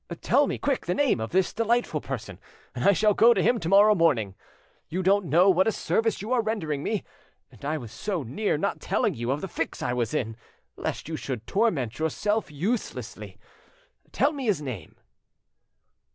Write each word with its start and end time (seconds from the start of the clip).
"Tell 0.21 0.47
me 0.47 0.57
quick 0.57 0.87
the 0.87 0.95
name 0.95 1.19
of 1.19 1.31
this 1.31 1.53
delightful 1.53 2.01
person, 2.01 2.39
and 2.73 2.83
I 2.83 2.91
shall 2.91 3.13
go 3.13 3.35
to 3.35 3.43
him 3.43 3.59
to 3.59 3.69
morrow 3.69 3.93
morning. 3.93 4.33
You 4.89 5.03
don't 5.03 5.25
know 5.27 5.47
what 5.51 5.67
a 5.67 5.71
service 5.71 6.23
you 6.23 6.33
are 6.33 6.41
rendering 6.41 6.81
me. 6.81 7.03
And 7.51 7.63
I 7.63 7.77
was 7.77 7.91
so 7.91 8.23
near 8.23 8.57
not 8.57 8.81
telling 8.81 9.13
you 9.13 9.29
of 9.29 9.41
the 9.41 9.47
fix 9.47 9.83
I 9.83 9.93
was 9.93 10.15
in, 10.15 10.37
lest 10.75 11.07
you 11.07 11.17
should 11.17 11.45
torment 11.45 11.99
yourself 11.99 12.49
uselessly. 12.49 13.37
Tell 14.11 14.31
me 14.31 14.45
his 14.45 14.59
name." 14.59 14.95